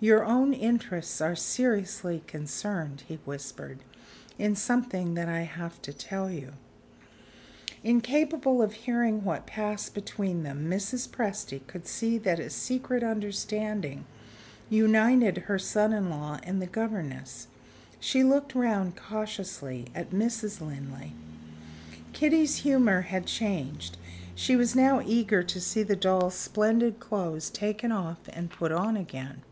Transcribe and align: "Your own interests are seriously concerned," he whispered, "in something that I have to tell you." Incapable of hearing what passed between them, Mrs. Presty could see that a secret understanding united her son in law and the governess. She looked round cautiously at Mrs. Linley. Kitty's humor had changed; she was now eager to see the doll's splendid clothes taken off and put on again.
"Your 0.00 0.24
own 0.24 0.52
interests 0.52 1.20
are 1.20 1.34
seriously 1.34 2.22
concerned," 2.28 3.02
he 3.08 3.16
whispered, 3.24 3.80
"in 4.38 4.54
something 4.54 5.14
that 5.14 5.28
I 5.28 5.40
have 5.40 5.82
to 5.82 5.92
tell 5.92 6.30
you." 6.30 6.52
Incapable 7.82 8.62
of 8.62 8.72
hearing 8.74 9.24
what 9.24 9.44
passed 9.44 9.94
between 9.94 10.44
them, 10.44 10.70
Mrs. 10.70 11.08
Presty 11.08 11.66
could 11.66 11.88
see 11.88 12.16
that 12.18 12.38
a 12.38 12.48
secret 12.50 13.02
understanding 13.02 14.04
united 14.70 15.36
her 15.38 15.58
son 15.58 15.92
in 15.92 16.08
law 16.10 16.38
and 16.44 16.62
the 16.62 16.66
governess. 16.68 17.48
She 17.98 18.22
looked 18.22 18.54
round 18.54 18.94
cautiously 18.94 19.88
at 19.96 20.10
Mrs. 20.10 20.60
Linley. 20.60 21.12
Kitty's 22.12 22.58
humor 22.58 23.00
had 23.00 23.26
changed; 23.26 23.96
she 24.36 24.54
was 24.54 24.76
now 24.76 25.02
eager 25.04 25.42
to 25.42 25.60
see 25.60 25.82
the 25.82 25.96
doll's 25.96 26.36
splendid 26.36 27.00
clothes 27.00 27.50
taken 27.50 27.90
off 27.90 28.20
and 28.32 28.48
put 28.48 28.70
on 28.70 28.96
again. 28.96 29.42